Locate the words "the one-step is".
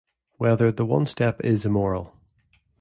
0.71-1.63